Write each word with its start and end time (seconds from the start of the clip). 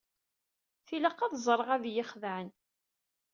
Tilaq 0.85 1.19
ad 1.25 1.33
ẓreɣ 1.45 1.69
ad 1.75 1.83
iyi-xedɛen. 1.89 2.49